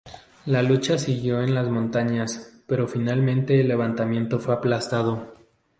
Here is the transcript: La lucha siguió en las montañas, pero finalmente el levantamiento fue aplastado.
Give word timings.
La 0.47 0.63
lucha 0.63 0.97
siguió 0.97 1.43
en 1.43 1.53
las 1.53 1.67
montañas, 1.67 2.63
pero 2.65 2.87
finalmente 2.87 3.61
el 3.61 3.67
levantamiento 3.67 4.39
fue 4.39 4.55
aplastado. 4.55 5.31